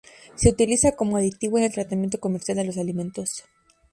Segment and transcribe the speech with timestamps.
[0.33, 3.43] Se utiliza como aditivo en el tratamiento comercial de los alimentos.